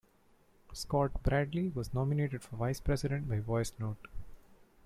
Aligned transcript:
Scott 0.73 1.21
Bradley 1.21 1.67
was 1.75 1.93
nominated 1.93 2.41
for 2.41 2.55
Vice 2.55 2.79
President 2.79 3.29
by 3.29 3.37
voice 3.39 3.69
vote. 3.69 4.07